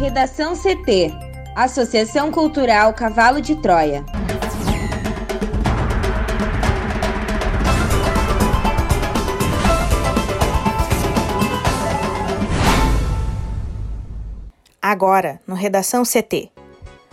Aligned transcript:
Redação 0.00 0.54
CT 0.56 1.12
Associação 1.54 2.32
Cultural 2.32 2.94
Cavalo 2.94 3.38
de 3.38 3.54
Troia. 3.54 4.02
Agora, 14.80 15.38
no 15.46 15.54
Redação 15.54 16.02
CT. 16.02 16.50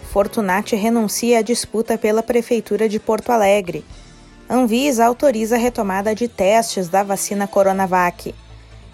Fortunati 0.10 0.78
renuncia 0.78 1.40
à 1.40 1.42
disputa 1.42 1.98
pela 1.98 2.24
Prefeitura 2.24 2.88
de 2.88 3.02
Porto 3.02 3.34
Alegre. 3.34 3.84
Anvisa 4.50 5.06
autoriza 5.06 5.58
a 5.58 5.60
retomada 5.60 6.16
de 6.16 6.30
testes 6.30 6.88
da 6.88 7.04
vacina 7.04 7.50
Coronavac. 7.50 8.34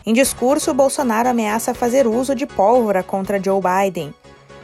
Em 0.06 0.12
discurso, 0.12 0.74
Bolsonaro 0.74 1.30
ameaça 1.30 1.74
fazer 1.74 2.06
uso 2.06 2.36
de 2.36 2.46
pólvora 2.46 3.02
contra 3.02 3.42
Joe 3.42 3.62
Biden. 3.62 4.14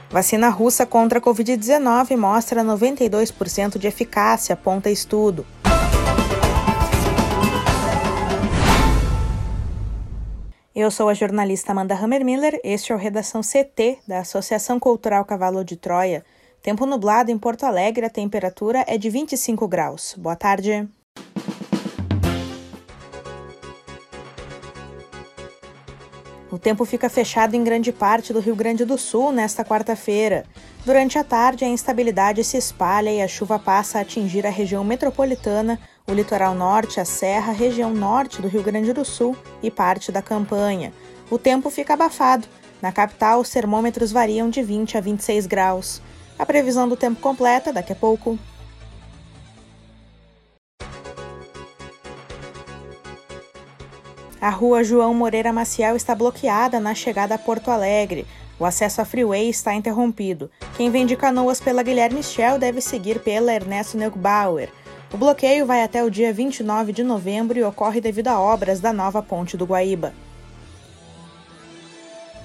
Vacina 0.09 0.49
russa 0.49 0.85
contra 0.85 1.19
a 1.19 1.21
Covid-19 1.21 2.17
mostra 2.17 2.61
92% 2.61 3.77
de 3.77 3.87
eficácia, 3.87 4.53
aponta 4.53 4.89
estudo. 4.89 5.45
Eu 10.75 10.91
sou 10.91 11.07
a 11.07 11.13
jornalista 11.13 11.71
Amanda 11.71 11.95
Hammermiller, 11.95 12.59
este 12.61 12.91
é 12.91 12.95
o 12.95 12.97
Redação 12.97 13.39
CT 13.41 13.99
da 14.05 14.19
Associação 14.19 14.77
Cultural 14.77 15.23
Cavalo 15.23 15.63
de 15.63 15.77
Troia. 15.77 16.25
Tempo 16.61 16.85
nublado 16.85 17.31
em 17.31 17.37
Porto 17.37 17.63
Alegre, 17.63 18.05
a 18.05 18.09
temperatura 18.09 18.83
é 18.87 18.97
de 18.97 19.09
25 19.09 19.67
graus. 19.69 20.15
Boa 20.17 20.35
tarde. 20.35 20.89
O 26.51 26.57
tempo 26.57 26.83
fica 26.83 27.07
fechado 27.09 27.53
em 27.53 27.63
grande 27.63 27.91
parte 27.91 28.33
do 28.33 28.39
Rio 28.39 28.55
Grande 28.55 28.83
do 28.83 28.97
Sul 28.97 29.31
nesta 29.31 29.63
quarta-feira. 29.63 30.45
Durante 30.83 31.19
a 31.19 31.23
tarde, 31.23 31.63
a 31.63 31.67
instabilidade 31.67 32.43
se 32.43 32.57
espalha 32.57 33.11
e 33.11 33.21
a 33.21 33.27
chuva 33.27 33.59
passa 33.59 33.99
a 33.99 34.01
atingir 34.01 34.47
a 34.47 34.49
região 34.49 34.83
metropolitana, 34.83 35.79
o 36.07 36.13
litoral 36.13 36.55
norte, 36.55 36.99
a 36.99 37.05
serra, 37.05 37.51
região 37.51 37.93
norte 37.93 38.41
do 38.41 38.47
Rio 38.47 38.63
Grande 38.63 38.91
do 38.93 39.05
Sul 39.05 39.37
e 39.61 39.69
parte 39.69 40.11
da 40.11 40.23
campanha. 40.23 40.91
O 41.29 41.37
tempo 41.37 41.69
fica 41.69 41.93
abafado. 41.93 42.47
Na 42.81 42.91
capital, 42.91 43.41
os 43.41 43.49
termômetros 43.51 44.11
variam 44.11 44.49
de 44.49 44.63
20 44.63 44.97
a 44.97 45.01
26 45.01 45.45
graus. 45.45 46.01
A 46.39 46.47
previsão 46.47 46.89
do 46.89 46.97
tempo 46.97 47.21
completa 47.21 47.71
daqui 47.71 47.93
a 47.93 47.95
pouco. 47.95 48.39
A 54.41 54.49
rua 54.49 54.85
João 54.85 55.13
Moreira 55.13 55.51
Maciel 55.51 55.97
está 55.97 56.15
bloqueada 56.15 56.79
na 56.79 56.95
chegada 56.95 57.35
a 57.35 57.37
Porto 57.37 57.69
Alegre. 57.69 58.25
O 58.57 58.63
acesso 58.63 59.01
à 59.01 59.05
freeway 59.05 59.49
está 59.49 59.73
interrompido. 59.73 60.49
Quem 60.77 60.89
vem 60.89 61.05
de 61.05 61.17
Canoas 61.17 61.59
pela 61.59 61.83
Guilherme 61.83 62.23
Schell 62.23 62.57
deve 62.57 62.79
seguir 62.79 63.19
pela 63.19 63.53
Ernesto 63.53 63.97
Neugbauer. 63.97 64.69
O 65.13 65.17
bloqueio 65.17 65.65
vai 65.65 65.83
até 65.83 66.01
o 66.05 66.09
dia 66.09 66.31
29 66.31 66.93
de 66.93 67.03
novembro 67.03 67.59
e 67.59 67.63
ocorre 67.63 67.99
devido 67.99 68.29
a 68.29 68.39
obras 68.39 68.79
da 68.79 68.93
nova 68.93 69.21
ponte 69.21 69.57
do 69.57 69.65
Guaíba. 69.65 70.13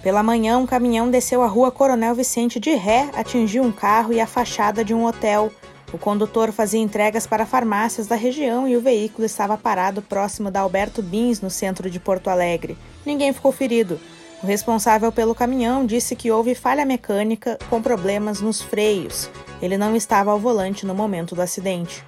Pela 0.03 0.23
manhã, 0.23 0.59
um 0.59 0.67
caminhão 0.67 1.09
desceu 1.09 1.43
a 1.43 1.47
rua 1.47 1.71
Coronel 1.71 2.15
Vicente 2.15 2.59
de 2.59 2.75
ré, 2.75 3.09
atingiu 3.15 3.63
um 3.63 3.71
carro 3.71 4.13
e 4.13 4.21
a 4.21 4.27
fachada 4.27 4.85
de 4.85 4.93
um 4.93 5.07
hotel. 5.07 5.53
O 5.95 5.99
condutor 5.99 6.51
fazia 6.51 6.81
entregas 6.81 7.25
para 7.25 7.47
farmácias 7.47 8.09
da 8.09 8.17
região 8.17 8.67
e 8.67 8.77
o 8.77 8.81
veículo 8.81 9.25
estava 9.25 9.57
parado 9.57 10.03
próximo 10.03 10.51
da 10.51 10.59
Alberto 10.59 11.01
Bins, 11.01 11.41
no 11.41 11.49
centro 11.49 11.89
de 11.89 12.01
Porto 12.01 12.29
Alegre. 12.29 12.77
Ninguém 13.07 13.33
ficou 13.33 13.53
ferido. 13.53 14.01
O 14.43 14.47
responsável 14.47 15.13
pelo 15.13 15.37
caminhão 15.37 15.87
disse 15.87 16.17
que 16.17 16.33
houve 16.33 16.53
falha 16.57 16.85
mecânica 16.85 17.57
com 17.71 17.81
problemas 17.81 18.41
nos 18.41 18.61
freios. 18.61 19.31
Ele 19.63 19.79
não 19.79 19.95
estava 19.95 20.33
ao 20.33 20.39
volante 20.41 20.85
no 20.85 20.97
momento 20.97 21.37
do 21.37 21.43
acidente. 21.43 22.05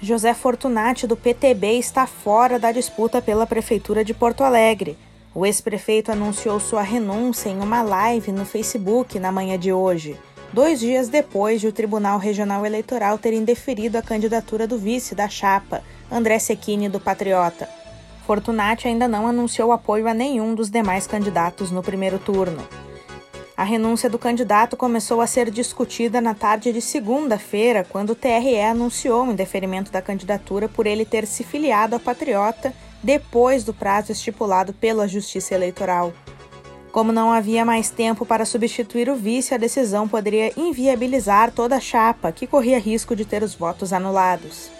José 0.00 0.34
Fortunati, 0.34 1.04
do 1.04 1.16
PTB, 1.16 1.80
está 1.80 2.06
fora 2.06 2.60
da 2.60 2.70
disputa 2.70 3.20
pela 3.20 3.44
Prefeitura 3.44 4.04
de 4.04 4.14
Porto 4.14 4.44
Alegre. 4.44 4.96
O 5.34 5.44
ex-prefeito 5.44 6.12
anunciou 6.12 6.60
sua 6.60 6.82
renúncia 6.82 7.48
em 7.48 7.58
uma 7.58 7.82
live 7.82 8.30
no 8.30 8.44
Facebook 8.44 9.18
na 9.18 9.32
manhã 9.32 9.58
de 9.58 9.72
hoje, 9.72 10.16
dois 10.52 10.78
dias 10.78 11.08
depois 11.08 11.60
de 11.60 11.66
o 11.66 11.72
Tribunal 11.72 12.20
Regional 12.20 12.64
Eleitoral 12.64 13.18
ter 13.18 13.32
indeferido 13.32 13.98
a 13.98 14.02
candidatura 14.02 14.64
do 14.64 14.78
vice 14.78 15.12
da 15.12 15.28
chapa, 15.28 15.82
André 16.08 16.38
Sequini, 16.38 16.88
do 16.88 17.00
Patriota. 17.00 17.68
Fortunati 18.24 18.86
ainda 18.86 19.08
não 19.08 19.26
anunciou 19.26 19.72
apoio 19.72 20.06
a 20.06 20.14
nenhum 20.14 20.54
dos 20.54 20.70
demais 20.70 21.04
candidatos 21.04 21.72
no 21.72 21.82
primeiro 21.82 22.20
turno. 22.20 22.64
A 23.56 23.64
renúncia 23.64 24.08
do 24.08 24.20
candidato 24.20 24.76
começou 24.76 25.20
a 25.20 25.26
ser 25.26 25.50
discutida 25.50 26.20
na 26.20 26.34
tarde 26.34 26.72
de 26.72 26.80
segunda-feira, 26.80 27.84
quando 27.88 28.10
o 28.10 28.14
TRE 28.14 28.60
anunciou 28.60 29.24
o 29.24 29.32
indeferimento 29.32 29.90
da 29.90 30.00
candidatura 30.00 30.68
por 30.68 30.86
ele 30.86 31.04
ter 31.04 31.26
se 31.26 31.42
filiado 31.42 31.96
ao 31.96 32.00
Patriota 32.00 32.72
depois 33.04 33.62
do 33.64 33.74
prazo 33.74 34.12
estipulado 34.12 34.72
pela 34.72 35.06
Justiça 35.06 35.54
Eleitoral. 35.54 36.10
Como 36.90 37.12
não 37.12 37.30
havia 37.30 37.62
mais 37.62 37.90
tempo 37.90 38.24
para 38.24 38.46
substituir 38.46 39.10
o 39.10 39.14
vice, 39.14 39.52
a 39.52 39.58
decisão 39.58 40.08
poderia 40.08 40.58
inviabilizar 40.58 41.52
toda 41.52 41.76
a 41.76 41.80
chapa, 41.80 42.32
que 42.32 42.46
corria 42.46 42.78
risco 42.78 43.14
de 43.14 43.26
ter 43.26 43.42
os 43.42 43.54
votos 43.54 43.92
anulados. 43.92 44.70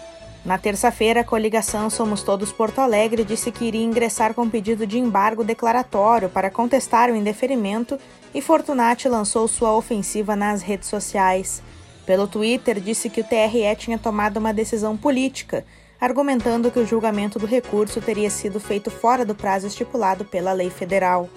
Na 0.42 0.56
terça-feira, 0.56 1.20
a 1.20 1.24
coligação 1.24 1.90
Somos 1.90 2.22
Todos 2.22 2.50
Porto 2.50 2.78
Alegre 2.78 3.24
disse 3.24 3.52
que 3.52 3.66
iria 3.66 3.84
ingressar 3.84 4.32
com 4.32 4.48
pedido 4.48 4.86
de 4.86 4.98
embargo 4.98 5.44
declaratório 5.44 6.30
para 6.30 6.50
contestar 6.50 7.10
o 7.10 7.16
indeferimento 7.16 7.98
e 8.34 8.40
Fortunati 8.40 9.06
lançou 9.06 9.46
sua 9.48 9.76
ofensiva 9.76 10.34
nas 10.34 10.62
redes 10.62 10.88
sociais. 10.88 11.62
Pelo 12.06 12.26
Twitter, 12.26 12.80
disse 12.80 13.10
que 13.10 13.20
o 13.20 13.24
TRE 13.24 13.76
tinha 13.76 13.98
tomado 13.98 14.38
uma 14.38 14.52
decisão 14.52 14.96
política 14.96 15.64
argumentando 16.04 16.70
que 16.70 16.78
o 16.78 16.86
julgamento 16.86 17.38
do 17.38 17.46
recurso 17.46 17.98
teria 17.98 18.28
sido 18.28 18.60
feito 18.60 18.90
fora 18.90 19.24
do 19.24 19.34
prazo 19.34 19.66
estipulado 19.66 20.22
pela 20.22 20.52
lei 20.52 20.68
federal. 20.68 21.30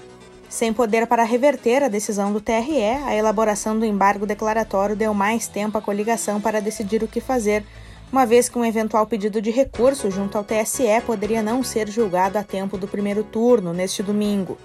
Sem 0.49 0.73
poder 0.73 1.07
para 1.07 1.23
reverter 1.23 1.83
a 1.83 1.87
decisão 1.87 2.33
do 2.33 2.41
TRE, 2.41 2.83
a 3.05 3.15
elaboração 3.15 3.79
do 3.79 3.85
embargo 3.85 4.25
declaratório 4.25 4.93
deu 4.93 5.13
mais 5.13 5.47
tempo 5.47 5.77
à 5.77 5.81
coligação 5.81 6.41
para 6.41 6.59
decidir 6.59 7.01
o 7.01 7.07
que 7.07 7.21
fazer, 7.21 7.63
uma 8.11 8.25
vez 8.25 8.49
que 8.49 8.59
um 8.59 8.65
eventual 8.65 9.07
pedido 9.07 9.41
de 9.41 9.51
recurso 9.51 10.11
junto 10.11 10.37
ao 10.37 10.43
TSE 10.43 11.01
poderia 11.05 11.41
não 11.41 11.63
ser 11.63 11.87
julgado 11.89 12.37
a 12.37 12.43
tempo 12.43 12.77
do 12.77 12.89
primeiro 12.89 13.23
turno, 13.23 13.73
neste 13.73 14.03
domingo. 14.03 14.57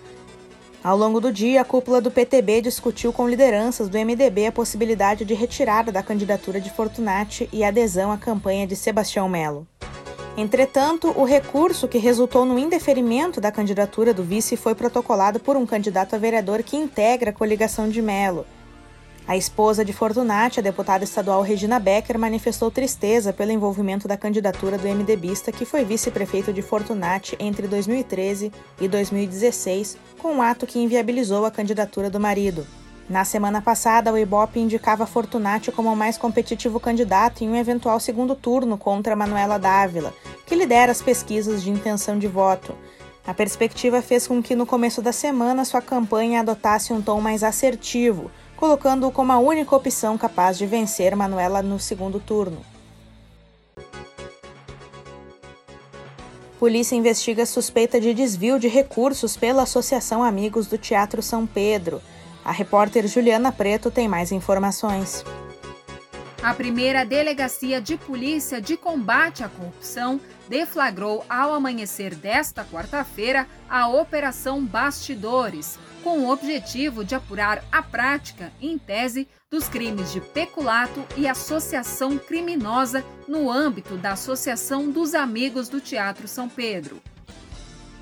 Ao 0.84 0.96
longo 0.96 1.20
do 1.20 1.32
dia, 1.32 1.60
a 1.60 1.64
cúpula 1.64 2.00
do 2.00 2.10
PTB 2.10 2.60
discutiu 2.60 3.12
com 3.12 3.28
lideranças 3.28 3.88
do 3.88 3.96
MDB 3.96 4.46
a 4.46 4.52
possibilidade 4.52 5.24
de 5.24 5.32
retirada 5.32 5.92
da 5.92 6.02
candidatura 6.02 6.60
de 6.60 6.70
Fortunati 6.70 7.48
e 7.52 7.62
adesão 7.62 8.10
à 8.10 8.18
campanha 8.18 8.66
de 8.66 8.74
Sebastião 8.74 9.28
Melo. 9.28 9.64
Entretanto, 10.36 11.12
o 11.16 11.24
recurso 11.24 11.86
que 11.86 11.98
resultou 11.98 12.44
no 12.44 12.58
indeferimento 12.58 13.40
da 13.40 13.52
candidatura 13.52 14.12
do 14.12 14.24
vice 14.24 14.56
foi 14.56 14.74
protocolado 14.74 15.38
por 15.38 15.56
um 15.56 15.64
candidato 15.64 16.16
a 16.16 16.18
vereador 16.18 16.64
que 16.64 16.76
integra 16.76 17.30
a 17.30 17.34
coligação 17.34 17.88
de 17.88 18.02
Melo. 18.02 18.44
A 19.26 19.36
esposa 19.36 19.84
de 19.84 19.92
Fortunati, 19.92 20.58
a 20.58 20.62
deputada 20.62 21.04
estadual 21.04 21.42
Regina 21.42 21.78
Becker, 21.78 22.18
manifestou 22.18 22.72
tristeza 22.72 23.32
pelo 23.32 23.52
envolvimento 23.52 24.08
da 24.08 24.16
candidatura 24.16 24.76
do 24.76 24.88
MDBista, 24.88 25.52
que 25.52 25.64
foi 25.64 25.84
vice-prefeito 25.84 26.52
de 26.52 26.60
Fortunati 26.60 27.36
entre 27.38 27.68
2013 27.68 28.52
e 28.80 28.88
2016, 28.88 29.96
com 30.18 30.32
um 30.34 30.42
ato 30.42 30.66
que 30.66 30.80
inviabilizou 30.80 31.46
a 31.46 31.52
candidatura 31.52 32.10
do 32.10 32.18
marido. 32.18 32.66
Na 33.08 33.24
semana 33.24 33.62
passada, 33.62 34.12
o 34.12 34.18
Ibope 34.18 34.58
indicava 34.58 35.06
Fortunati 35.06 35.70
como 35.70 35.92
o 35.92 35.96
mais 35.96 36.18
competitivo 36.18 36.80
candidato 36.80 37.44
em 37.44 37.48
um 37.48 37.56
eventual 37.56 38.00
segundo 38.00 38.34
turno 38.34 38.76
contra 38.76 39.14
Manuela 39.14 39.58
Dávila, 39.58 40.12
que 40.44 40.54
lidera 40.56 40.90
as 40.90 41.00
pesquisas 41.00 41.62
de 41.62 41.70
intenção 41.70 42.18
de 42.18 42.26
voto. 42.26 42.76
A 43.24 43.32
perspectiva 43.32 44.02
fez 44.02 44.26
com 44.26 44.42
que 44.42 44.56
no 44.56 44.66
começo 44.66 45.00
da 45.00 45.12
semana 45.12 45.64
sua 45.64 45.80
campanha 45.80 46.40
adotasse 46.40 46.92
um 46.92 47.00
tom 47.00 47.20
mais 47.20 47.44
assertivo, 47.44 48.30
colocando-o 48.62 49.10
como 49.10 49.32
a 49.32 49.38
única 49.40 49.74
opção 49.74 50.16
capaz 50.16 50.56
de 50.56 50.66
vencer 50.66 51.16
Manuela 51.16 51.60
no 51.64 51.80
segundo 51.80 52.20
turno. 52.20 52.64
Polícia 56.60 56.94
investiga 56.94 57.44
suspeita 57.44 58.00
de 58.00 58.14
desvio 58.14 58.60
de 58.60 58.68
recursos 58.68 59.36
pela 59.36 59.64
Associação 59.64 60.22
Amigos 60.22 60.68
do 60.68 60.78
Teatro 60.78 61.20
São 61.20 61.44
Pedro. 61.44 62.00
A 62.44 62.52
repórter 62.52 63.08
Juliana 63.08 63.50
Preto 63.50 63.90
tem 63.90 64.06
mais 64.06 64.30
informações. 64.30 65.24
A 66.40 66.54
primeira 66.54 67.04
delegacia 67.04 67.80
de 67.80 67.96
polícia 67.96 68.60
de 68.60 68.76
combate 68.76 69.42
à 69.42 69.48
corrupção 69.48 70.20
deflagrou 70.48 71.24
ao 71.28 71.52
amanhecer 71.52 72.14
desta 72.14 72.64
quarta-feira 72.64 73.44
a 73.68 73.88
Operação 73.88 74.64
Bastidores, 74.64 75.80
com 76.02 76.20
o 76.20 76.30
objetivo 76.30 77.04
de 77.04 77.14
apurar 77.14 77.64
a 77.70 77.82
prática, 77.82 78.52
em 78.60 78.76
tese, 78.78 79.28
dos 79.50 79.68
crimes 79.68 80.12
de 80.12 80.20
peculato 80.20 81.04
e 81.16 81.28
associação 81.28 82.18
criminosa 82.18 83.04
no 83.28 83.50
âmbito 83.50 83.96
da 83.96 84.12
Associação 84.12 84.90
dos 84.90 85.14
Amigos 85.14 85.68
do 85.68 85.80
Teatro 85.80 86.26
São 86.26 86.48
Pedro. 86.48 87.00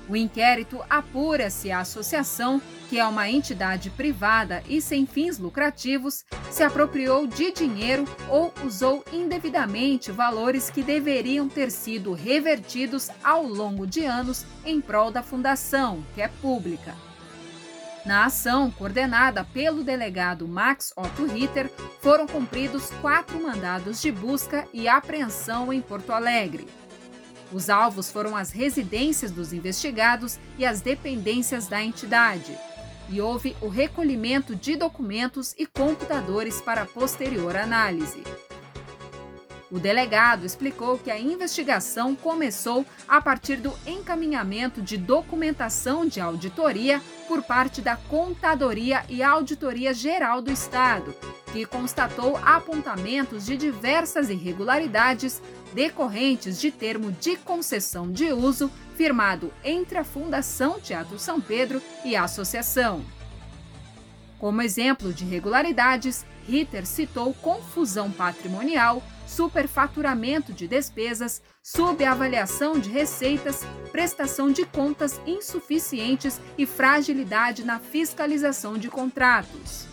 O 0.09 0.15
inquérito 0.15 0.81
apura 0.89 1.49
se 1.49 1.71
a 1.71 1.79
associação, 1.79 2.61
que 2.89 2.99
é 2.99 3.05
uma 3.05 3.29
entidade 3.29 3.89
privada 3.89 4.61
e 4.67 4.81
sem 4.81 5.05
fins 5.05 5.37
lucrativos, 5.37 6.25
se 6.49 6.63
apropriou 6.63 7.27
de 7.27 7.51
dinheiro 7.51 8.03
ou 8.27 8.53
usou 8.65 9.05
indevidamente 9.13 10.11
valores 10.11 10.69
que 10.69 10.83
deveriam 10.83 11.47
ter 11.47 11.71
sido 11.71 12.13
revertidos 12.13 13.09
ao 13.23 13.43
longo 13.43 13.87
de 13.87 14.03
anos 14.03 14.45
em 14.65 14.81
prol 14.81 15.11
da 15.11 15.23
fundação, 15.23 16.03
que 16.13 16.21
é 16.21 16.27
pública. 16.27 16.93
Na 18.05 18.25
ação, 18.25 18.71
coordenada 18.71 19.43
pelo 19.43 19.83
delegado 19.83 20.47
Max 20.47 20.91
Otto 20.95 21.25
Ritter, 21.25 21.69
foram 22.01 22.25
cumpridos 22.25 22.89
quatro 22.99 23.41
mandados 23.41 24.01
de 24.01 24.11
busca 24.11 24.67
e 24.73 24.87
apreensão 24.87 25.71
em 25.71 25.81
Porto 25.81 26.11
Alegre. 26.11 26.67
Os 27.51 27.69
alvos 27.69 28.09
foram 28.09 28.35
as 28.35 28.51
residências 28.51 29.29
dos 29.29 29.53
investigados 29.53 30.39
e 30.57 30.65
as 30.65 30.81
dependências 30.81 31.67
da 31.67 31.83
entidade. 31.83 32.57
E 33.07 33.21
houve 33.21 33.55
o 33.61 33.67
recolhimento 33.67 34.55
de 34.55 34.75
documentos 34.75 35.53
e 35.57 35.67
computadores 35.67 36.61
para 36.61 36.85
posterior 36.85 37.55
análise. 37.55 38.23
O 39.71 39.79
delegado 39.79 40.45
explicou 40.45 40.97
que 40.97 41.09
a 41.09 41.17
investigação 41.17 42.13
começou 42.13 42.85
a 43.07 43.21
partir 43.21 43.55
do 43.55 43.73
encaminhamento 43.87 44.81
de 44.81 44.97
documentação 44.97 46.05
de 46.05 46.19
auditoria 46.19 47.01
por 47.25 47.41
parte 47.41 47.81
da 47.81 47.95
Contadoria 47.95 49.05
e 49.07 49.23
Auditoria 49.23 49.93
Geral 49.93 50.41
do 50.41 50.51
Estado, 50.51 51.15
que 51.53 51.65
constatou 51.65 52.35
apontamentos 52.43 53.45
de 53.45 53.55
diversas 53.55 54.29
irregularidades 54.29 55.41
decorrentes 55.73 56.59
de 56.59 56.69
termo 56.69 57.09
de 57.13 57.37
concessão 57.37 58.11
de 58.11 58.33
uso 58.33 58.69
firmado 58.97 59.53
entre 59.63 59.97
a 59.97 60.03
Fundação 60.03 60.81
Teatro 60.81 61.17
São 61.17 61.39
Pedro 61.39 61.81
e 62.03 62.13
a 62.13 62.25
associação. 62.25 63.05
Como 64.37 64.61
exemplo 64.61 65.13
de 65.13 65.23
irregularidades, 65.23 66.25
Ritter 66.45 66.85
citou 66.85 67.33
confusão 67.35 68.11
patrimonial, 68.11 69.01
superfaturamento 69.31 70.51
de 70.51 70.67
despesas, 70.67 71.41
subavaliação 71.63 72.77
de 72.77 72.89
receitas, 72.89 73.65
prestação 73.91 74.51
de 74.51 74.65
contas 74.65 75.21
insuficientes 75.25 76.39
e 76.57 76.65
fragilidade 76.65 77.63
na 77.63 77.79
fiscalização 77.79 78.77
de 78.77 78.89
contratos. 78.89 79.87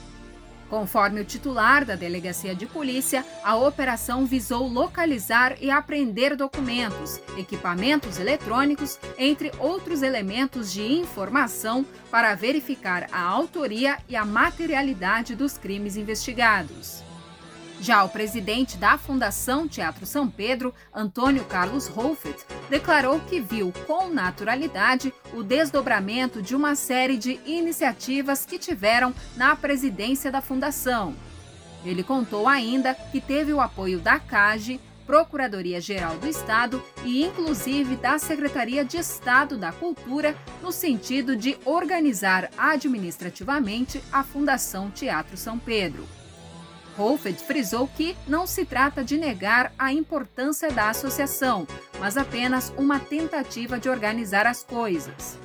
Conforme 0.68 1.20
o 1.20 1.24
titular 1.24 1.84
da 1.84 1.94
Delegacia 1.94 2.54
de 2.54 2.66
Polícia, 2.66 3.24
a 3.42 3.56
operação 3.56 4.26
visou 4.26 4.68
localizar 4.68 5.56
e 5.62 5.70
apreender 5.70 6.36
documentos, 6.36 7.18
equipamentos 7.38 8.18
eletrônicos, 8.18 8.98
entre 9.16 9.50
outros 9.58 10.02
elementos 10.02 10.70
de 10.70 10.82
informação 10.82 11.86
para 12.10 12.34
verificar 12.34 13.08
a 13.10 13.22
autoria 13.22 13.96
e 14.08 14.14
a 14.14 14.26
materialidade 14.26 15.34
dos 15.34 15.56
crimes 15.56 15.96
investigados. 15.96 17.07
Já 17.80 18.02
o 18.02 18.08
presidente 18.08 18.76
da 18.76 18.98
Fundação 18.98 19.68
Teatro 19.68 20.04
São 20.04 20.28
Pedro, 20.28 20.74
Antônio 20.92 21.44
Carlos 21.44 21.86
Rolfet, 21.86 22.44
declarou 22.68 23.20
que 23.20 23.40
viu 23.40 23.72
com 23.86 24.08
naturalidade 24.08 25.14
o 25.32 25.44
desdobramento 25.44 26.42
de 26.42 26.56
uma 26.56 26.74
série 26.74 27.16
de 27.16 27.38
iniciativas 27.46 28.44
que 28.44 28.58
tiveram 28.58 29.14
na 29.36 29.54
presidência 29.54 30.30
da 30.30 30.40
Fundação. 30.40 31.14
Ele 31.84 32.02
contou 32.02 32.48
ainda 32.48 32.94
que 32.94 33.20
teve 33.20 33.52
o 33.52 33.60
apoio 33.60 34.00
da 34.00 34.18
CAGE, 34.18 34.80
Procuradoria-Geral 35.06 36.18
do 36.18 36.26
Estado 36.26 36.82
e, 37.02 37.24
inclusive, 37.24 37.96
da 37.96 38.18
Secretaria 38.18 38.84
de 38.84 38.98
Estado 38.98 39.56
da 39.56 39.72
Cultura, 39.72 40.36
no 40.60 40.70
sentido 40.70 41.34
de 41.34 41.56
organizar 41.64 42.50
administrativamente 42.58 44.02
a 44.12 44.22
Fundação 44.22 44.90
Teatro 44.90 45.36
São 45.36 45.58
Pedro. 45.58 46.17
Holfeld 46.98 47.38
frisou 47.44 47.86
que 47.86 48.16
não 48.26 48.44
se 48.44 48.64
trata 48.64 49.04
de 49.04 49.16
negar 49.16 49.72
a 49.78 49.92
importância 49.92 50.68
da 50.68 50.90
associação, 50.90 51.64
mas 52.00 52.16
apenas 52.16 52.72
uma 52.76 52.98
tentativa 52.98 53.78
de 53.78 53.88
organizar 53.88 54.48
as 54.48 54.64
coisas. 54.64 55.38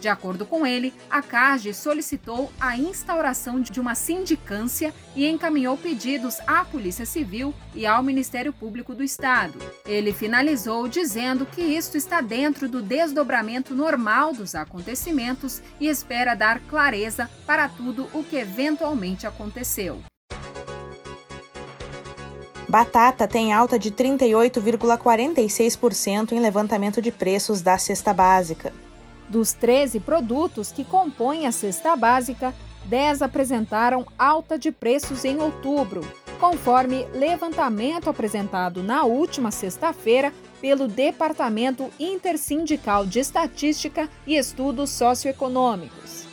De 0.00 0.08
acordo 0.08 0.46
com 0.46 0.66
ele, 0.66 0.94
a 1.10 1.20
CAGE 1.20 1.74
solicitou 1.74 2.50
a 2.60 2.78
instauração 2.78 3.60
de 3.60 3.78
uma 3.78 3.94
sindicância 3.94 4.94
e 5.14 5.26
encaminhou 5.26 5.76
pedidos 5.76 6.38
à 6.46 6.64
Polícia 6.64 7.04
Civil 7.04 7.52
e 7.74 7.86
ao 7.86 8.02
Ministério 8.02 8.52
Público 8.52 8.94
do 8.94 9.02
Estado. 9.02 9.58
Ele 9.84 10.12
finalizou 10.12 10.86
dizendo 10.88 11.44
que 11.44 11.60
isto 11.60 11.96
está 11.96 12.20
dentro 12.20 12.68
do 12.68 12.80
desdobramento 12.80 13.74
normal 13.74 14.32
dos 14.32 14.54
acontecimentos 14.54 15.62
e 15.80 15.88
espera 15.88 16.34
dar 16.34 16.60
clareza 16.60 17.28
para 17.46 17.68
tudo 17.68 18.08
o 18.14 18.22
que 18.22 18.36
eventualmente 18.36 19.26
aconteceu. 19.26 20.02
Batata 22.68 23.28
tem 23.28 23.52
alta 23.52 23.78
de 23.78 23.92
38,46% 23.92 26.32
em 26.32 26.40
levantamento 26.40 27.00
de 27.00 27.12
preços 27.12 27.62
da 27.62 27.78
cesta 27.78 28.12
básica. 28.12 28.74
Dos 29.28 29.52
13 29.52 30.00
produtos 30.00 30.72
que 30.72 30.84
compõem 30.84 31.46
a 31.46 31.52
cesta 31.52 31.94
básica, 31.94 32.52
10 32.86 33.22
apresentaram 33.22 34.04
alta 34.18 34.58
de 34.58 34.72
preços 34.72 35.24
em 35.24 35.40
outubro, 35.40 36.00
conforme 36.40 37.06
levantamento 37.12 38.10
apresentado 38.10 38.82
na 38.82 39.04
última 39.04 39.52
sexta-feira 39.52 40.32
pelo 40.60 40.88
Departamento 40.88 41.88
Intersindical 42.00 43.06
de 43.06 43.20
Estatística 43.20 44.08
e 44.26 44.36
Estudos 44.36 44.90
Socioeconômicos. 44.90 46.25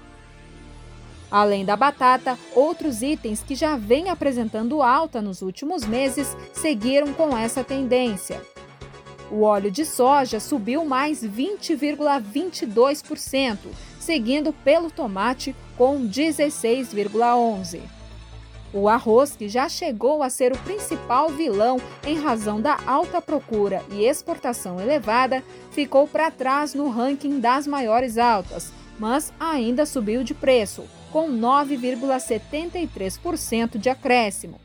Além 1.32 1.64
da 1.64 1.76
batata, 1.76 2.40
outros 2.56 3.04
itens 3.04 3.44
que 3.44 3.54
já 3.54 3.76
vêm 3.76 4.10
apresentando 4.10 4.82
alta 4.82 5.22
nos 5.22 5.44
últimos 5.44 5.86
meses 5.86 6.36
seguiram 6.54 7.14
com 7.14 7.38
essa 7.38 7.64
tendência. 7.64 8.42
O 9.32 9.44
óleo 9.44 9.70
de 9.70 9.86
soja 9.86 10.40
subiu 10.40 10.84
mais 10.84 11.24
20,22%, 11.24 13.58
seguindo 14.00 14.52
pelo 14.52 14.90
tomate 14.90 15.56
com 15.78 16.02
16,11%. 16.02 17.80
O 18.72 18.88
arroz, 18.88 19.36
que 19.36 19.50
já 19.50 19.68
chegou 19.68 20.22
a 20.22 20.30
ser 20.30 20.54
o 20.54 20.58
principal 20.60 21.30
vilão 21.30 21.82
em 22.06 22.20
razão 22.20 22.62
da 22.62 22.78
alta 22.86 23.20
procura 23.20 23.82
e 23.92 24.06
exportação 24.06 24.80
elevada, 24.80 25.44
ficou 25.72 26.08
para 26.08 26.30
trás 26.30 26.76
no 26.76 26.88
ranking 26.90 27.40
das 27.40 27.66
maiores 27.66 28.20
altas, 28.20 28.72
mas 29.00 29.34
ainda 29.40 29.88
subiu 29.88 30.24
de 30.24 30.36
preço, 30.36 30.84
com 31.12 31.32
9,73% 31.32 33.78
de 33.78 33.90
acréscimo. 33.90 34.60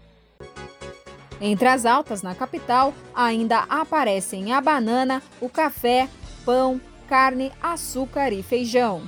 Entre 1.41 1.69
as 1.69 1.85
altas 1.85 2.23
na 2.23 2.35
capital, 2.35 2.95
ainda 3.15 3.61
aparecem 3.69 4.53
a 4.53 4.61
banana, 4.61 5.23
o 5.41 5.49
café, 5.49 6.09
pão, 6.45 6.81
carne, 7.09 7.53
açúcar 7.63 8.33
e 8.33 8.43
feijão. 8.43 9.03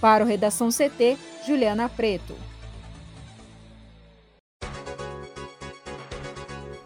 Para 0.00 0.24
o 0.24 0.26
Redação 0.26 0.70
CT, 0.70 1.16
Juliana 1.46 1.88
Preto. 1.88 2.34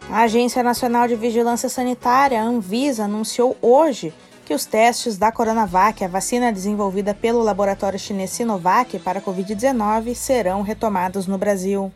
A 0.09 0.21
Agência 0.23 0.61
Nacional 0.61 1.07
de 1.07 1.15
Vigilância 1.15 1.69
Sanitária, 1.69 2.43
Anvisa, 2.43 3.05
anunciou 3.05 3.57
hoje 3.61 4.13
que 4.51 4.55
os 4.55 4.65
testes 4.65 5.17
da 5.17 5.31
Coronavac, 5.31 6.03
a 6.03 6.09
vacina 6.09 6.51
desenvolvida 6.51 7.13
pelo 7.13 7.41
laboratório 7.41 7.97
chinês 7.97 8.31
Sinovac 8.31 8.99
para 8.99 9.19
a 9.19 9.21
Covid-19, 9.21 10.13
serão 10.13 10.61
retomados 10.61 11.25
no 11.25 11.37
Brasil. 11.37 11.89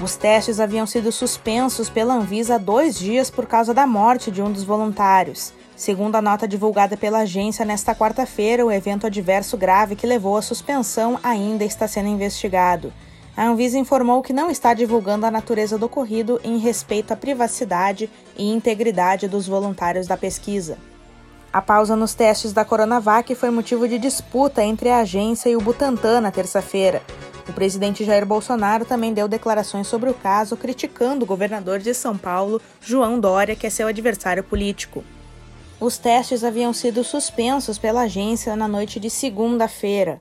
Os 0.00 0.14
testes 0.14 0.60
haviam 0.60 0.86
sido 0.86 1.10
suspensos 1.10 1.90
pela 1.90 2.14
Anvisa 2.14 2.54
há 2.54 2.58
dois 2.58 2.96
dias 2.96 3.30
por 3.30 3.46
causa 3.46 3.74
da 3.74 3.84
morte 3.84 4.30
de 4.30 4.40
um 4.40 4.52
dos 4.52 4.62
voluntários. 4.62 5.52
Segundo 5.74 6.14
a 6.14 6.22
nota 6.22 6.46
divulgada 6.46 6.96
pela 6.96 7.18
agência 7.18 7.64
nesta 7.64 7.96
quarta-feira, 7.96 8.64
o 8.64 8.70
evento 8.70 9.04
adverso 9.04 9.56
grave 9.56 9.96
que 9.96 10.06
levou 10.06 10.36
à 10.36 10.42
suspensão 10.42 11.18
ainda 11.20 11.64
está 11.64 11.88
sendo 11.88 12.10
investigado. 12.10 12.92
A 13.36 13.44
Anvisa 13.44 13.76
informou 13.76 14.22
que 14.22 14.32
não 14.32 14.48
está 14.48 14.72
divulgando 14.72 15.26
a 15.26 15.32
natureza 15.32 15.76
do 15.76 15.86
ocorrido 15.86 16.40
em 16.44 16.58
respeito 16.58 17.10
à 17.10 17.16
privacidade 17.16 18.08
e 18.36 18.48
integridade 18.48 19.26
dos 19.26 19.48
voluntários 19.48 20.06
da 20.06 20.16
pesquisa. 20.16 20.78
A 21.50 21.62
pausa 21.62 21.96
nos 21.96 22.14
testes 22.14 22.52
da 22.52 22.62
Coronavac 22.62 23.34
foi 23.34 23.48
motivo 23.48 23.88
de 23.88 23.98
disputa 23.98 24.62
entre 24.62 24.90
a 24.90 24.98
agência 24.98 25.48
e 25.48 25.56
o 25.56 25.60
Butantan 25.60 26.20
na 26.20 26.30
terça-feira. 26.30 27.02
O 27.48 27.54
presidente 27.54 28.04
Jair 28.04 28.26
Bolsonaro 28.26 28.84
também 28.84 29.14
deu 29.14 29.26
declarações 29.26 29.86
sobre 29.86 30.10
o 30.10 30.14
caso, 30.14 30.58
criticando 30.58 31.24
o 31.24 31.26
governador 31.26 31.78
de 31.78 31.94
São 31.94 32.18
Paulo, 32.18 32.60
João 32.82 33.18
Dória, 33.18 33.56
que 33.56 33.66
é 33.66 33.70
seu 33.70 33.88
adversário 33.88 34.44
político. 34.44 35.02
Os 35.80 35.96
testes 35.96 36.44
haviam 36.44 36.74
sido 36.74 37.02
suspensos 37.02 37.78
pela 37.78 38.02
agência 38.02 38.54
na 38.54 38.68
noite 38.68 39.00
de 39.00 39.08
segunda-feira. 39.08 40.20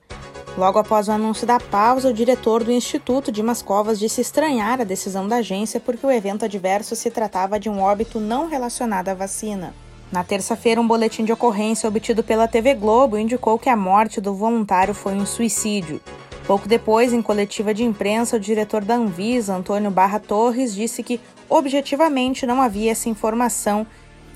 Logo 0.57 0.79
após 0.79 1.09
o 1.09 1.11
anúncio 1.11 1.45
da 1.45 1.59
pausa, 1.59 2.09
o 2.09 2.13
diretor 2.13 2.63
do 2.63 2.71
Instituto 2.71 3.33
Dimas 3.33 3.61
Covas 3.61 3.99
disse 3.99 4.21
estranhar 4.21 4.79
a 4.79 4.85
decisão 4.85 5.27
da 5.27 5.37
agência 5.37 5.79
porque 5.79 6.05
o 6.05 6.11
evento 6.11 6.45
adverso 6.45 6.95
se 6.95 7.11
tratava 7.11 7.59
de 7.59 7.69
um 7.69 7.81
óbito 7.81 8.17
não 8.17 8.47
relacionado 8.47 9.09
à 9.09 9.13
vacina. 9.13 9.73
Na 10.11 10.23
terça-feira, 10.23 10.79
um 10.79 10.87
boletim 10.87 11.25
de 11.25 11.33
ocorrência 11.33 11.87
obtido 11.87 12.23
pela 12.23 12.47
TV 12.47 12.73
Globo 12.73 13.17
indicou 13.17 13.59
que 13.59 13.69
a 13.69 13.75
morte 13.75 14.21
do 14.21 14.33
voluntário 14.33 14.93
foi 14.93 15.13
um 15.13 15.25
suicídio. 15.25 15.99
Pouco 16.45 16.65
depois, 16.65 17.11
em 17.11 17.21
coletiva 17.21 17.73
de 17.73 17.83
imprensa, 17.83 18.37
o 18.37 18.39
diretor 18.39 18.85
da 18.85 18.95
Anvisa, 18.95 19.53
Antônio 19.53 19.91
Barra 19.91 20.17
Torres, 20.17 20.73
disse 20.73 21.03
que 21.03 21.19
objetivamente 21.49 22.45
não 22.45 22.61
havia 22.61 22.91
essa 22.91 23.09
informação. 23.09 23.85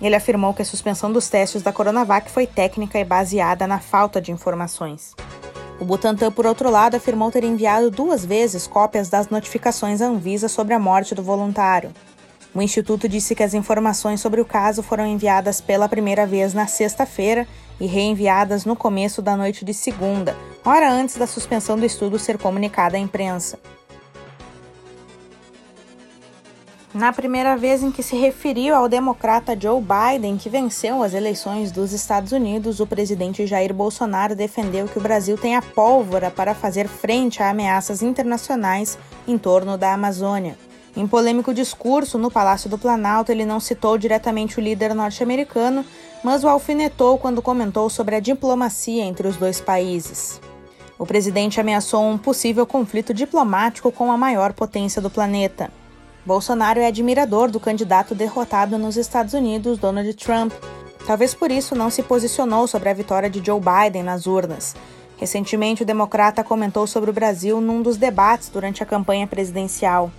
Ele 0.01 0.15
afirmou 0.15 0.53
que 0.53 0.61
a 0.61 0.65
suspensão 0.65 1.09
dos 1.09 1.29
testes 1.29 1.61
da 1.61 1.71
Coronavac 1.71 2.29
foi 2.29 2.45
técnica 2.45 2.99
e 2.99 3.05
baseada 3.05 3.65
na 3.65 3.79
falta 3.79 4.19
de 4.19 4.29
informações. 4.29 5.15
O 5.79 5.85
Butantan, 5.85 6.31
por 6.31 6.45
outro 6.45 6.69
lado, 6.69 6.95
afirmou 6.95 7.31
ter 7.31 7.45
enviado 7.45 7.89
duas 7.89 8.25
vezes 8.25 8.67
cópias 8.67 9.09
das 9.09 9.29
notificações 9.29 10.01
à 10.01 10.05
Anvisa 10.05 10.49
sobre 10.49 10.73
a 10.73 10.79
morte 10.79 11.15
do 11.15 11.23
voluntário. 11.23 11.91
O 12.53 12.61
Instituto 12.61 13.07
disse 13.07 13.33
que 13.33 13.43
as 13.43 13.53
informações 13.53 14.19
sobre 14.19 14.41
o 14.41 14.45
caso 14.45 14.83
foram 14.83 15.07
enviadas 15.07 15.61
pela 15.61 15.87
primeira 15.87 16.25
vez 16.25 16.53
na 16.53 16.67
sexta-feira 16.67 17.47
e 17.79 17.85
reenviadas 17.85 18.65
no 18.65 18.75
começo 18.75 19.21
da 19.21 19.37
noite 19.37 19.63
de 19.63 19.73
segunda, 19.73 20.35
hora 20.65 20.91
antes 20.91 21.15
da 21.15 21.25
suspensão 21.25 21.77
do 21.77 21.85
estudo 21.85 22.19
ser 22.19 22.37
comunicada 22.37 22.97
à 22.97 22.99
imprensa. 22.99 23.57
Na 26.93 27.13
primeira 27.13 27.55
vez 27.55 27.81
em 27.81 27.89
que 27.89 28.03
se 28.03 28.17
referiu 28.17 28.75
ao 28.75 28.89
democrata 28.89 29.57
Joe 29.57 29.81
Biden, 29.81 30.35
que 30.35 30.49
venceu 30.49 31.01
as 31.01 31.13
eleições 31.13 31.71
dos 31.71 31.93
Estados 31.93 32.33
Unidos, 32.33 32.81
o 32.81 32.85
presidente 32.85 33.47
Jair 33.47 33.73
Bolsonaro 33.73 34.35
defendeu 34.35 34.89
que 34.89 34.97
o 34.97 35.01
Brasil 35.01 35.37
tem 35.37 35.55
a 35.55 35.61
pólvora 35.61 36.29
para 36.29 36.53
fazer 36.53 36.89
frente 36.89 37.41
a 37.41 37.49
ameaças 37.49 38.01
internacionais 38.01 38.97
em 39.25 39.37
torno 39.37 39.77
da 39.77 39.93
Amazônia. 39.93 40.57
Em 40.95 41.07
polêmico 41.07 41.53
discurso 41.53 42.17
no 42.17 42.29
Palácio 42.29 42.69
do 42.69 42.77
Planalto, 42.77 43.31
ele 43.31 43.45
não 43.45 43.59
citou 43.59 43.97
diretamente 43.97 44.59
o 44.59 44.61
líder 44.61 44.93
norte-americano, 44.93 45.85
mas 46.21 46.43
o 46.43 46.49
alfinetou 46.49 47.17
quando 47.17 47.41
comentou 47.41 47.89
sobre 47.89 48.15
a 48.15 48.19
diplomacia 48.19 49.03
entre 49.03 49.27
os 49.27 49.37
dois 49.37 49.61
países. 49.61 50.41
O 50.99 51.05
presidente 51.05 51.59
ameaçou 51.59 52.03
um 52.03 52.17
possível 52.17 52.65
conflito 52.67 53.13
diplomático 53.13 53.91
com 53.91 54.11
a 54.11 54.17
maior 54.17 54.53
potência 54.53 55.01
do 55.01 55.09
planeta. 55.09 55.71
Bolsonaro 56.25 56.79
é 56.79 56.85
admirador 56.85 57.49
do 57.49 57.59
candidato 57.59 58.13
derrotado 58.13 58.77
nos 58.77 58.97
Estados 58.97 59.33
Unidos, 59.33 59.79
Donald 59.79 60.13
Trump. 60.13 60.53
Talvez 61.07 61.33
por 61.33 61.49
isso 61.49 61.73
não 61.73 61.89
se 61.89 62.03
posicionou 62.03 62.67
sobre 62.67 62.89
a 62.89 62.93
vitória 62.93 63.29
de 63.29 63.43
Joe 63.43 63.59
Biden 63.59 64.03
nas 64.03 64.27
urnas. 64.27 64.75
Recentemente, 65.17 65.83
o 65.83 65.85
democrata 65.85 66.43
comentou 66.43 66.85
sobre 66.85 67.09
o 67.09 67.13
Brasil 67.13 67.59
num 67.59 67.81
dos 67.81 67.97
debates 67.97 68.49
durante 68.49 68.83
a 68.83 68.85
campanha 68.85 69.25
presidencial. 69.25 70.11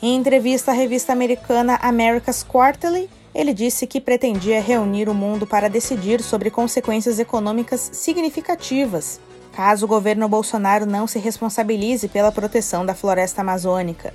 Em 0.00 0.14
entrevista 0.14 0.70
à 0.70 0.74
revista 0.74 1.12
americana 1.12 1.76
America's 1.82 2.44
Quarterly, 2.44 3.10
ele 3.34 3.52
disse 3.52 3.84
que 3.84 4.00
pretendia 4.00 4.60
reunir 4.60 5.08
o 5.08 5.14
mundo 5.14 5.44
para 5.44 5.68
decidir 5.68 6.22
sobre 6.22 6.50
consequências 6.50 7.18
econômicas 7.18 7.90
significativas, 7.92 9.20
caso 9.52 9.86
o 9.86 9.88
governo 9.88 10.28
Bolsonaro 10.28 10.86
não 10.86 11.08
se 11.08 11.18
responsabilize 11.18 12.06
pela 12.06 12.30
proteção 12.30 12.86
da 12.86 12.94
floresta 12.94 13.40
amazônica. 13.40 14.14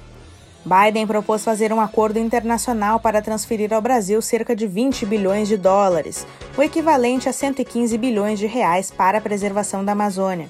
Biden 0.66 1.06
propôs 1.06 1.44
fazer 1.44 1.74
um 1.74 1.82
acordo 1.82 2.18
internacional 2.18 2.98
para 2.98 3.22
transferir 3.22 3.74
ao 3.74 3.82
Brasil 3.82 4.22
cerca 4.22 4.56
de 4.56 4.66
20 4.66 5.06
bilhões 5.06 5.50
de 5.50 5.58
dólares, 5.58 6.26
o 6.58 6.64
equivalente 6.64 7.28
a 7.28 7.34
115 7.34 7.98
bilhões 7.98 8.40
de 8.40 8.46
reais 8.46 8.90
para 8.90 9.18
a 9.18 9.22
preservação 9.22 9.84
da 9.84 9.92
Amazônia. 9.92 10.50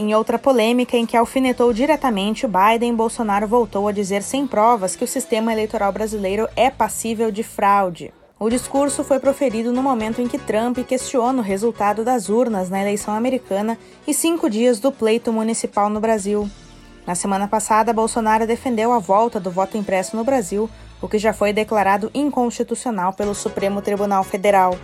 Em 0.00 0.14
outra 0.14 0.38
polêmica 0.38 0.96
em 0.96 1.04
que 1.04 1.14
alfinetou 1.14 1.74
diretamente 1.74 2.46
o 2.46 2.48
Biden, 2.48 2.94
Bolsonaro 2.94 3.46
voltou 3.46 3.86
a 3.86 3.92
dizer 3.92 4.22
sem 4.22 4.46
provas 4.46 4.96
que 4.96 5.04
o 5.04 5.06
sistema 5.06 5.52
eleitoral 5.52 5.92
brasileiro 5.92 6.48
é 6.56 6.70
passível 6.70 7.30
de 7.30 7.42
fraude. 7.42 8.10
O 8.38 8.48
discurso 8.48 9.04
foi 9.04 9.20
proferido 9.20 9.74
no 9.74 9.82
momento 9.82 10.22
em 10.22 10.26
que 10.26 10.38
Trump 10.38 10.78
questiona 10.88 11.40
o 11.40 11.44
resultado 11.44 12.02
das 12.02 12.30
urnas 12.30 12.70
na 12.70 12.80
eleição 12.80 13.12
americana 13.12 13.76
e 14.06 14.14
cinco 14.14 14.48
dias 14.48 14.80
do 14.80 14.90
pleito 14.90 15.34
municipal 15.34 15.90
no 15.90 16.00
Brasil. 16.00 16.48
Na 17.06 17.14
semana 17.14 17.46
passada, 17.46 17.92
Bolsonaro 17.92 18.46
defendeu 18.46 18.94
a 18.94 18.98
volta 18.98 19.38
do 19.38 19.50
voto 19.50 19.76
impresso 19.76 20.16
no 20.16 20.24
Brasil, 20.24 20.70
o 21.02 21.08
que 21.10 21.18
já 21.18 21.34
foi 21.34 21.52
declarado 21.52 22.10
inconstitucional 22.14 23.12
pelo 23.12 23.34
Supremo 23.34 23.82
Tribunal 23.82 24.24
Federal. 24.24 24.78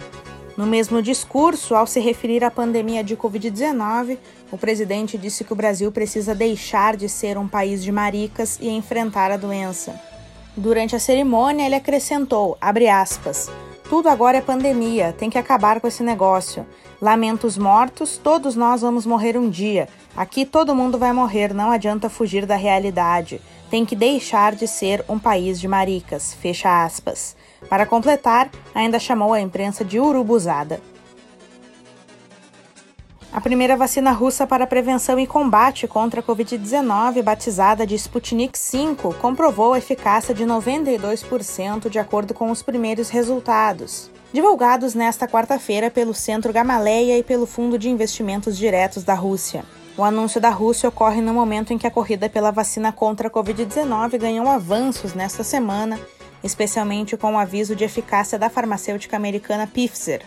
No 0.56 0.66
mesmo 0.66 1.02
discurso, 1.02 1.75
ao 1.75 1.86
se 1.86 2.00
referir 2.00 2.42
à 2.42 2.50
pandemia 2.50 3.04
de 3.04 3.14
Covid-19, 3.14 4.16
o 4.50 4.56
presidente 4.56 5.18
disse 5.18 5.44
que 5.44 5.52
o 5.52 5.56
Brasil 5.56 5.92
precisa 5.92 6.34
deixar 6.34 6.96
de 6.96 7.10
ser 7.10 7.36
um 7.36 7.46
país 7.46 7.84
de 7.84 7.92
maricas 7.92 8.58
e 8.58 8.68
enfrentar 8.70 9.30
a 9.30 9.36
doença. 9.36 10.00
Durante 10.56 10.96
a 10.96 10.98
cerimônia, 10.98 11.66
ele 11.66 11.75
acrescentou, 11.75 12.56
aspas, 12.60 13.50
tudo 13.90 14.08
agora 14.08 14.38
é 14.38 14.40
pandemia, 14.40 15.12
tem 15.12 15.28
que 15.28 15.38
acabar 15.38 15.78
com 15.78 15.86
esse 15.86 16.02
negócio. 16.02 16.66
Lamento 17.02 17.46
os 17.46 17.58
mortos, 17.58 18.16
todos 18.16 18.56
nós 18.56 18.80
vamos 18.80 19.04
morrer 19.04 19.36
um 19.36 19.50
dia. 19.50 19.88
Aqui 20.16 20.46
todo 20.46 20.75
mundo 20.75 20.96
vai 20.96 21.12
morrer, 21.12 21.52
não 21.52 21.70
adianta 21.70 22.08
fugir 22.08 22.46
da 22.46 22.56
realidade. 22.56 23.42
Tem 23.70 23.85
que 23.85 23.96
deixar 23.96 24.54
de 24.54 24.68
ser 24.68 25.04
um 25.08 25.18
país 25.18 25.61
de 25.61 25.66
maricas. 25.66 26.35
Fecha 26.35 26.85
aspas. 26.85 27.37
Para 27.68 27.85
completar, 27.85 28.50
ainda 28.75 28.99
chamou 28.99 29.32
a 29.32 29.40
imprensa 29.40 29.85
de 29.85 29.99
urubuzada. 29.99 30.80
A 33.37 33.40
primeira 33.40 33.76
vacina 33.76 34.12
russa 34.12 34.46
para 34.46 34.66
prevenção 34.66 35.20
e 35.20 35.26
combate 35.26 35.87
contra 35.87 36.20
a 36.20 36.23
Covid-19, 36.23 37.23
batizada 37.23 37.87
de 37.87 37.94
Sputnik 37.94 38.58
V, 38.58 39.12
comprovou 39.20 39.75
a 39.75 39.78
eficácia 39.78 40.35
de 40.35 40.44
92% 40.46 41.90
de 41.90 41.99
acordo 41.99 42.32
com 42.32 42.50
os 42.50 42.62
primeiros 42.62 43.11
resultados, 43.11 44.11
divulgados 44.32 44.94
nesta 44.94 45.28
quarta-feira 45.28 45.90
pelo 45.90 46.14
Centro 46.14 46.50
Gamaleia 46.50 47.18
e 47.18 47.23
pelo 47.23 47.44
Fundo 47.46 47.78
de 47.78 47.90
Investimentos 47.90 48.56
Diretos 48.56 49.04
da 49.04 49.12
Rússia. 49.12 49.66
O 49.96 50.04
anúncio 50.04 50.40
da 50.40 50.50
Rússia 50.50 50.88
ocorre 50.88 51.20
no 51.20 51.32
momento 51.32 51.72
em 51.72 51.78
que 51.78 51.86
a 51.86 51.90
corrida 51.90 52.28
pela 52.28 52.50
vacina 52.50 52.92
contra 52.92 53.28
a 53.28 53.30
Covid-19 53.30 54.18
ganhou 54.18 54.48
avanços 54.48 55.14
nesta 55.14 55.42
semana 55.42 55.98
especialmente 56.42 57.16
com 57.16 57.34
o 57.34 57.38
aviso 57.38 57.74
de 57.74 57.84
eficácia 57.84 58.38
da 58.38 58.48
farmacêutica 58.48 59.16
americana 59.16 59.66
Pfizer. 59.66 60.22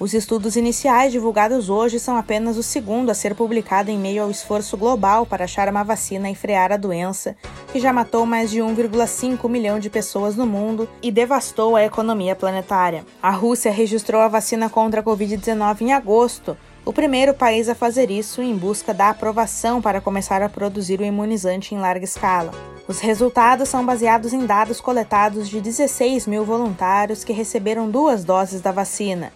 Os 0.00 0.14
estudos 0.14 0.56
iniciais 0.56 1.12
divulgados 1.12 1.68
hoje 1.68 2.00
são 2.00 2.16
apenas 2.16 2.56
o 2.56 2.62
segundo 2.62 3.10
a 3.10 3.14
ser 3.14 3.34
publicado 3.34 3.90
em 3.90 3.98
meio 3.98 4.22
ao 4.22 4.30
esforço 4.30 4.76
global 4.76 5.24
para 5.24 5.44
achar 5.44 5.68
uma 5.68 5.84
vacina 5.84 6.30
e 6.30 6.34
frear 6.34 6.72
a 6.72 6.76
doença, 6.76 7.36
que 7.70 7.78
já 7.78 7.92
matou 7.92 8.26
mais 8.26 8.50
de 8.50 8.58
1,5 8.58 9.48
milhão 9.48 9.78
de 9.78 9.90
pessoas 9.90 10.34
no 10.34 10.46
mundo 10.46 10.88
e 11.02 11.12
devastou 11.12 11.76
a 11.76 11.84
economia 11.84 12.34
planetária. 12.34 13.04
A 13.22 13.30
Rússia 13.30 13.70
registrou 13.70 14.20
a 14.20 14.28
vacina 14.28 14.68
contra 14.68 15.00
a 15.00 15.04
Covid-19 15.04 15.82
em 15.82 15.92
agosto, 15.92 16.56
o 16.84 16.92
primeiro 16.92 17.32
país 17.32 17.68
a 17.68 17.74
fazer 17.74 18.10
isso 18.10 18.42
em 18.42 18.56
busca 18.56 18.92
da 18.92 19.10
aprovação 19.10 19.80
para 19.80 20.00
começar 20.00 20.42
a 20.42 20.48
produzir 20.48 21.00
o 21.00 21.04
imunizante 21.04 21.74
em 21.74 21.78
larga 21.78 22.04
escala. 22.04 22.50
Os 22.88 22.98
resultados 22.98 23.68
são 23.68 23.86
baseados 23.86 24.32
em 24.32 24.44
dados 24.44 24.80
coletados 24.80 25.48
de 25.48 25.60
16 25.60 26.26
mil 26.26 26.44
voluntários 26.44 27.22
que 27.22 27.32
receberam 27.32 27.88
duas 27.88 28.24
doses 28.24 28.60
da 28.60 28.72
vacina. 28.72 29.32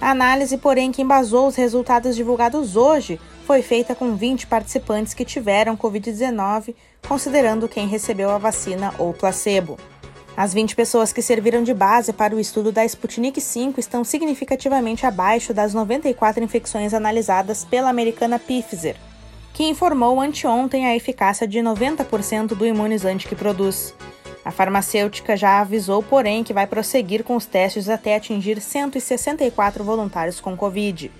A 0.00 0.10
análise, 0.10 0.58
porém, 0.58 0.90
que 0.90 1.02
embasou 1.02 1.46
os 1.46 1.56
resultados 1.56 2.16
divulgados 2.16 2.76
hoje 2.76 3.20
foi 3.46 3.62
feita 3.62 3.94
com 3.94 4.14
20 4.14 4.46
participantes 4.46 5.14
que 5.14 5.24
tiveram 5.24 5.76
Covid-19, 5.76 6.74
considerando 7.06 7.68
quem 7.68 7.86
recebeu 7.86 8.30
a 8.30 8.38
vacina 8.38 8.92
ou 8.98 9.12
placebo. 9.12 9.78
As 10.38 10.54
20 10.54 10.76
pessoas 10.76 11.12
que 11.12 11.20
serviram 11.20 11.64
de 11.64 11.74
base 11.74 12.12
para 12.12 12.32
o 12.32 12.38
estudo 12.38 12.70
da 12.70 12.84
Sputnik 12.84 13.40
V 13.40 13.74
estão 13.76 14.04
significativamente 14.04 15.04
abaixo 15.04 15.52
das 15.52 15.74
94 15.74 16.44
infecções 16.44 16.94
analisadas 16.94 17.64
pela 17.64 17.88
americana 17.88 18.38
Pfizer, 18.38 18.94
que 19.52 19.64
informou 19.64 20.20
anteontem 20.20 20.86
a 20.86 20.94
eficácia 20.94 21.44
de 21.44 21.58
90% 21.58 22.54
do 22.54 22.64
imunizante 22.64 23.26
que 23.26 23.34
produz. 23.34 23.92
A 24.44 24.52
farmacêutica 24.52 25.36
já 25.36 25.60
avisou, 25.60 26.04
porém, 26.04 26.44
que 26.44 26.52
vai 26.52 26.68
prosseguir 26.68 27.24
com 27.24 27.34
os 27.34 27.44
testes 27.44 27.88
até 27.88 28.14
atingir 28.14 28.60
164 28.60 29.82
voluntários 29.82 30.40
com 30.40 30.56
Covid. 30.56 31.10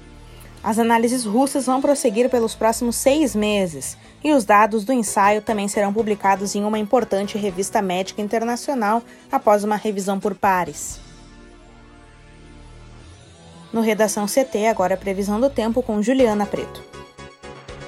As 0.68 0.78
análises 0.78 1.24
russas 1.24 1.64
vão 1.64 1.80
prosseguir 1.80 2.28
pelos 2.28 2.54
próximos 2.54 2.94
seis 2.96 3.34
meses 3.34 3.96
e 4.22 4.32
os 4.32 4.44
dados 4.44 4.84
do 4.84 4.92
ensaio 4.92 5.40
também 5.40 5.66
serão 5.66 5.94
publicados 5.94 6.54
em 6.54 6.62
uma 6.62 6.78
importante 6.78 7.38
revista 7.38 7.80
médica 7.80 8.20
internacional 8.20 9.02
após 9.32 9.64
uma 9.64 9.76
revisão 9.76 10.20
por 10.20 10.34
pares. 10.34 11.00
No 13.72 13.80
Redação 13.80 14.26
CT, 14.26 14.66
agora 14.66 14.92
a 14.92 14.98
previsão 14.98 15.40
do 15.40 15.48
tempo 15.48 15.82
com 15.82 16.02
Juliana 16.02 16.44
Preto. 16.44 16.84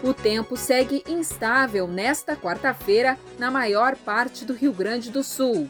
O 0.03 0.15
tempo 0.15 0.57
segue 0.57 1.05
instável 1.07 1.87
nesta 1.87 2.35
quarta-feira 2.35 3.19
na 3.39 3.51
maior 3.51 3.95
parte 3.95 4.43
do 4.43 4.55
Rio 4.55 4.73
Grande 4.73 5.11
do 5.11 5.23
Sul. 5.23 5.69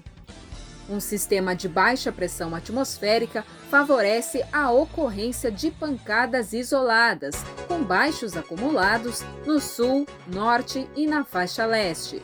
Um 0.91 0.99
sistema 0.99 1.55
de 1.55 1.69
baixa 1.69 2.11
pressão 2.11 2.53
atmosférica 2.53 3.45
favorece 3.71 4.45
a 4.53 4.73
ocorrência 4.73 5.49
de 5.49 5.71
pancadas 5.71 6.53
isoladas, 6.53 7.37
com 7.69 7.81
baixos 7.81 8.37
acumulados 8.37 9.23
no 9.47 9.61
sul, 9.61 10.05
norte 10.27 10.89
e 10.97 11.07
na 11.07 11.25
faixa 11.25 11.65
leste. 11.65 12.21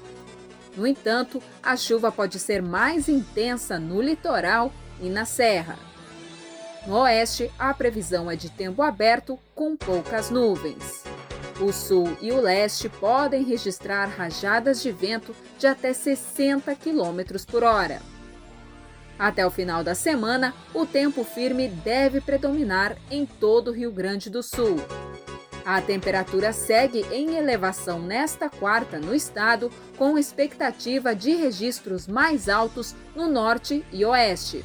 No 0.76 0.84
entanto, 0.84 1.40
a 1.62 1.76
chuva 1.76 2.10
pode 2.10 2.40
ser 2.40 2.60
mais 2.60 3.08
intensa 3.08 3.78
no 3.78 4.02
litoral 4.02 4.72
e 5.00 5.08
na 5.08 5.24
serra. 5.24 5.78
No 6.88 6.96
oeste, 7.02 7.48
a 7.56 7.72
previsão 7.72 8.28
é 8.28 8.34
de 8.34 8.50
tempo 8.50 8.82
aberto 8.82 9.38
com 9.54 9.76
poucas 9.76 10.28
nuvens. 10.28 11.04
O 11.60 11.72
sul 11.72 12.16
e 12.20 12.32
o 12.32 12.40
leste 12.40 12.88
podem 12.88 13.44
registrar 13.44 14.06
rajadas 14.06 14.82
de 14.82 14.90
vento 14.90 15.34
de 15.56 15.68
até 15.68 15.92
60 15.92 16.74
km 16.74 17.44
por 17.48 17.62
hora. 17.62 18.02
Até 19.18 19.46
o 19.46 19.50
final 19.50 19.82
da 19.82 19.94
semana, 19.94 20.54
o 20.74 20.84
tempo 20.84 21.24
firme 21.24 21.68
deve 21.68 22.20
predominar 22.20 22.96
em 23.10 23.24
todo 23.24 23.68
o 23.68 23.72
Rio 23.72 23.90
Grande 23.90 24.28
do 24.28 24.42
Sul. 24.42 24.76
A 25.64 25.80
temperatura 25.80 26.52
segue 26.52 27.04
em 27.10 27.36
elevação 27.36 27.98
nesta 27.98 28.48
quarta 28.48 29.00
no 29.00 29.14
estado, 29.14 29.68
com 29.96 30.16
expectativa 30.16 31.14
de 31.14 31.34
registros 31.34 32.06
mais 32.06 32.48
altos 32.48 32.94
no 33.16 33.26
norte 33.26 33.84
e 33.90 34.04
oeste. 34.04 34.64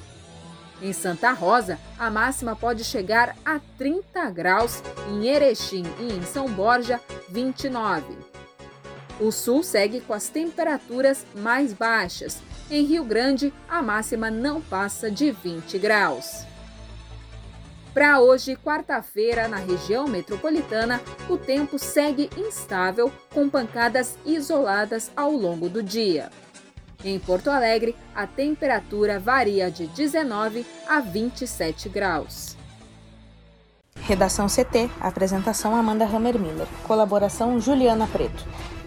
Em 0.81 0.93
Santa 0.93 1.31
Rosa, 1.31 1.79
a 1.98 2.10
máxima 2.10 2.55
pode 2.55 2.84
chegar 2.84 3.36
a 3.46 3.60
30 3.77 4.29
graus, 4.31 4.84
em 5.10 5.27
Erechim 5.27 5.86
e 6.00 6.13
em 6.13 6.24
São 6.24 6.48
Borja, 6.48 7.00
29. 7.29 8.17
O 9.20 9.31
sul 9.31 9.63
segue 9.63 10.01
com 10.01 10.13
as 10.13 10.29
temperaturas 10.29 11.25
mais 11.36 11.74
baixas, 11.74 12.41
em 12.71 12.85
Rio 12.85 13.03
Grande, 13.03 13.53
a 13.69 13.81
máxima 13.81 14.31
não 14.31 14.61
passa 14.61 15.11
de 15.11 15.29
20 15.29 15.77
graus. 15.77 16.46
Para 17.93 18.22
hoje, 18.22 18.55
quarta-feira, 18.55 19.50
na 19.50 19.57
região 19.57 20.07
metropolitana, 20.07 21.01
o 21.29 21.37
tempo 21.37 21.77
segue 21.77 22.29
instável, 22.37 23.11
com 23.33 23.50
pancadas 23.50 24.17
isoladas 24.25 25.11
ao 25.13 25.31
longo 25.33 25.67
do 25.67 25.83
dia. 25.83 26.29
Em 27.03 27.19
Porto 27.19 27.50
Alegre, 27.50 27.93
a 28.15 28.25
temperatura 28.25 29.19
varia 29.19 29.69
de 29.69 29.87
19 29.87 30.65
a 30.87 31.01
27 31.01 31.89
graus. 31.89 32.55
Redação 34.00 34.48
CT, 34.48 34.89
apresentação 35.01 35.75
Amanda 35.75 36.05
Hammermiller, 36.05 36.67
colaboração 36.87 37.59
Juliana 37.59 38.07
Preto 38.07 38.46